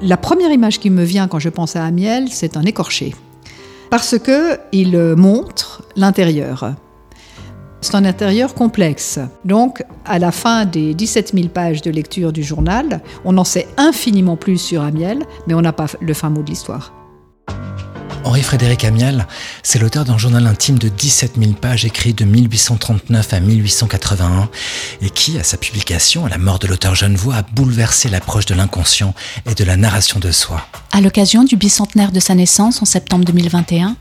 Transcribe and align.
La 0.00 0.16
première 0.16 0.52
image 0.52 0.78
qui 0.78 0.90
me 0.90 1.02
vient 1.02 1.26
quand 1.26 1.40
je 1.40 1.48
pense 1.48 1.74
à 1.74 1.84
Amiel, 1.84 2.28
c'est 2.30 2.56
un 2.56 2.62
écorché. 2.62 3.16
Parce 3.90 4.16
que 4.16 4.58
il 4.70 4.96
montre 5.16 5.82
l'intérieur. 5.96 6.74
C'est 7.80 7.96
un 7.96 8.04
intérieur 8.04 8.54
complexe. 8.54 9.18
Donc, 9.44 9.84
à 10.04 10.20
la 10.20 10.30
fin 10.30 10.66
des 10.66 10.94
17 10.94 11.32
000 11.34 11.48
pages 11.48 11.82
de 11.82 11.90
lecture 11.90 12.32
du 12.32 12.44
journal, 12.44 13.00
on 13.24 13.36
en 13.38 13.44
sait 13.44 13.66
infiniment 13.76 14.36
plus 14.36 14.58
sur 14.58 14.82
Amiel, 14.82 15.24
mais 15.48 15.54
on 15.54 15.62
n'a 15.62 15.72
pas 15.72 15.86
le 16.00 16.14
fin 16.14 16.30
mot 16.30 16.42
de 16.42 16.50
l'histoire. 16.50 16.92
Henri-Frédéric 18.24 18.84
Amiel, 18.84 19.26
c'est 19.62 19.78
l'auteur 19.78 20.04
d'un 20.04 20.18
journal 20.18 20.46
intime 20.46 20.78
de 20.78 20.88
17 20.88 21.32
000 21.38 21.52
pages 21.52 21.84
écrit 21.84 22.14
de 22.14 22.24
1839 22.24 23.32
à 23.32 23.40
1881 23.40 24.48
et 25.02 25.10
qui, 25.10 25.38
à 25.38 25.44
sa 25.44 25.56
publication, 25.56 26.26
à 26.26 26.28
la 26.28 26.38
mort 26.38 26.58
de 26.58 26.66
l'auteur 26.66 26.94
Genevoix, 26.94 27.36
a 27.36 27.42
bouleversé 27.42 28.08
l'approche 28.08 28.46
de 28.46 28.54
l'inconscient 28.54 29.14
et 29.50 29.54
de 29.54 29.64
la 29.64 29.76
narration 29.76 30.20
de 30.20 30.30
soi. 30.30 30.66
À 30.92 31.00
l'occasion 31.00 31.44
du 31.44 31.56
bicentenaire 31.56 32.12
de 32.12 32.20
sa 32.20 32.34
naissance 32.34 32.82
en 32.82 32.84
septembre 32.84 33.24
2021, 33.24 33.96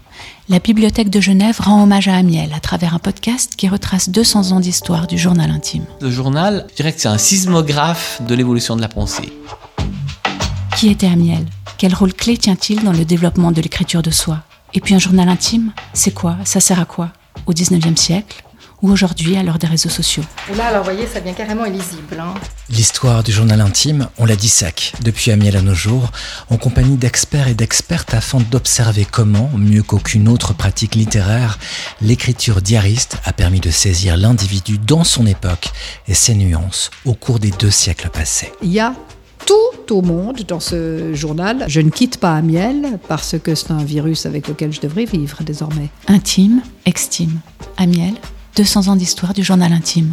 la 0.49 0.60
Bibliothèque 0.60 1.10
de 1.10 1.20
Genève 1.20 1.60
rend 1.60 1.84
hommage 1.84 2.08
à 2.08 2.16
Amiel 2.16 2.54
à 2.54 2.60
travers 2.60 2.94
un 2.94 2.99
podcast 2.99 3.55
qui 3.55 3.68
retrace 3.68 4.10
200 4.10 4.52
ans 4.52 4.60
d'histoire 4.60 5.08
du 5.08 5.18
journal 5.18 5.52
intime. 5.52 5.86
Le 6.02 6.10
journal, 6.10 6.66
je 6.72 6.76
dirais 6.76 6.94
que 6.94 7.02
c'est 7.02 7.08
un 7.08 7.18
sismographe 7.18 8.22
de 8.27 8.34
l'évolution 8.34 8.76
de 8.76 8.82
la 8.82 8.88
pensée. 8.88 9.32
Qui 10.76 10.90
était 10.90 11.08
Amiel? 11.08 11.46
Quel 11.77 11.94
rôle 11.94 12.13
clé 12.13 12.38
tient-il 12.38 12.84
dans 12.84 12.91
le 12.91 13.05
développement 13.05 13.52
de 13.52 13.62
l'écriture 13.62 14.02
de 14.02 14.09
soi? 14.09 14.40
Et 14.73 14.81
puis 14.81 14.95
un 14.95 14.99
journal 14.99 15.30
intime, 15.30 15.73
c'est 15.94 16.09
quoi? 16.09 16.35
Ça 16.44 16.59
sert 16.59 16.80
à 16.80 16.85
quoi? 16.85 17.12
Au 17.45 17.54
19e 17.54 17.95
siècle 17.95 18.44
ou 18.81 18.91
aujourd'hui 18.91 19.38
à 19.38 19.44
l'heure 19.44 19.59
des 19.59 19.68
réseaux 19.68 19.90
sociaux? 19.90 20.23
Et 20.52 20.55
là, 20.55 20.68
alors, 20.68 20.84
vous 20.84 20.91
voyez, 20.91 21.05
ça 21.05 21.20
devient 21.20 21.35
carrément 21.35 21.66
illisible. 21.66 22.20
Hein. 22.20 22.34
L'histoire 22.70 23.23
du 23.23 23.32
journal 23.32 23.62
intime, 23.62 24.08
on 24.18 24.26
la 24.26 24.35
dissèque 24.35 24.94
depuis 25.04 25.30
Amiel 25.30 25.55
à 25.55 25.62
nos 25.62 25.76
jours, 25.76 26.12
en 26.49 26.58
compagnie 26.58 26.98
d'experts 26.98 27.48
et 27.48 27.54
d'expertes 27.54 28.15
afin 28.15 28.40
d'observer 28.40 29.05
comment, 29.05 29.52
mieux 29.55 29.84
qu'aucune 29.84 30.27
autre 30.27 30.54
pratique 30.55 30.96
littéraire, 30.96 31.59
l'écriture 32.02 32.63
diariste 32.63 33.18
a 33.24 33.34
permis 33.34 33.59
de 33.59 33.70
saisir 33.70 34.18
l'individu 34.18 34.80
dans 34.80 35.04
son 35.04 35.27
époque 35.27 35.70
et 36.07 36.15
ses 36.15 36.34
nuances 36.34 36.90
au 37.05 37.13
cours 37.13 37.37
des 37.37 37.52
deux 37.52 37.71
siècles 37.71 38.09
passés. 38.09 38.52
Il 38.63 38.71
y 38.71 38.80
a 38.80 38.93
tout 39.48 39.95
au 39.95 40.01
monde 40.01 40.41
dans 40.48 40.59
ce 40.59 41.13
journal. 41.13 41.65
Je 41.67 41.81
ne 41.81 41.90
quitte 41.90 42.17
pas 42.17 42.35
Amiel 42.35 42.99
parce 43.07 43.35
que 43.40 43.55
c'est 43.55 43.71
un 43.71 43.84
virus 43.84 44.26
avec 44.26 44.48
lequel 44.48 44.71
je 44.71 44.81
devrais 44.81 45.05
vivre 45.05 45.41
désormais. 45.43 45.90
Intime, 46.07 46.62
extime. 46.85 47.40
Amiel, 47.77 48.13
200 48.57 48.90
ans 48.90 48.95
d'histoire 48.95 49.34
du 49.34 49.43
journal 49.43 49.71
intime. 49.71 50.12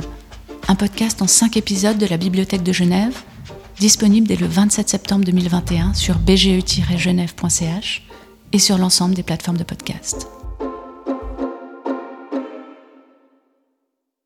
Un 0.68 0.76
podcast 0.76 1.20
en 1.20 1.26
5 1.26 1.56
épisodes 1.56 1.98
de 1.98 2.06
la 2.06 2.16
Bibliothèque 2.16 2.62
de 2.62 2.72
Genève, 2.72 3.14
disponible 3.78 4.26
dès 4.26 4.36
le 4.36 4.46
27 4.46 4.88
septembre 4.88 5.24
2021 5.24 5.94
sur 5.94 6.18
bge-genève.ch 6.18 8.06
et 8.52 8.58
sur 8.58 8.78
l'ensemble 8.78 9.14
des 9.14 9.24
plateformes 9.24 9.58
de 9.58 9.64
podcast. 9.64 10.28